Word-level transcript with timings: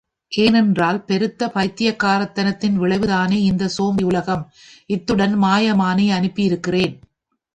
ஏனென்றால் 0.31 1.03
பெருத்த 1.03 1.47
பைத்தியக்காரத்தனத்தின் 1.55 2.77
விளைவுதானே 2.79 3.37
இந்தச் 3.41 3.75
சோம்பேறி 3.75 4.07
உலகம்! 4.07 4.43
இத்துடன் 4.89 5.35
மாயமானை 5.43 6.07
அனுப்பியிருக்கிறேன். 6.11 6.95